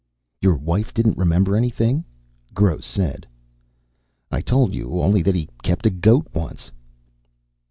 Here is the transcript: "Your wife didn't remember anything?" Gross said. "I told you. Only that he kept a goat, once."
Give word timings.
"Your 0.41 0.55
wife 0.55 0.95
didn't 0.95 1.19
remember 1.19 1.55
anything?" 1.55 2.03
Gross 2.55 2.87
said. 2.87 3.27
"I 4.31 4.41
told 4.41 4.73
you. 4.73 4.99
Only 4.99 5.21
that 5.21 5.35
he 5.35 5.47
kept 5.61 5.85
a 5.85 5.91
goat, 5.91 6.25
once." 6.33 6.71